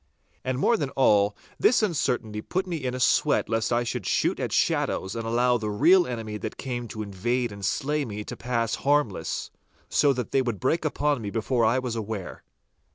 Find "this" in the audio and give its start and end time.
1.59-1.83